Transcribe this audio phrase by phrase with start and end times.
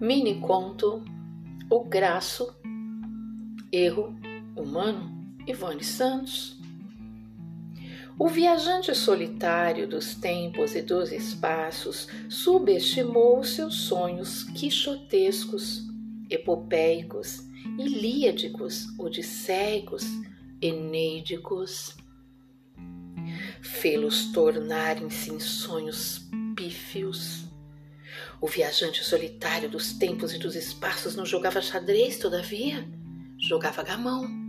[0.00, 1.02] Mini conto
[1.68, 2.54] O Graço,
[3.72, 4.14] Erro
[4.54, 6.56] Humano, Ivone Santos.
[8.16, 15.84] O viajante solitário dos tempos e dos espaços subestimou seus sonhos quixotescos,
[16.30, 17.40] epopeicos,
[17.76, 20.04] ilíadicos, odisseicos,
[20.62, 21.96] eneidicos.
[23.60, 26.28] Fê-los tornarem-se em sonhos
[28.40, 32.86] o viajante solitário dos tempos e dos espaços não jogava xadrez, todavia,
[33.38, 34.47] jogava gamão.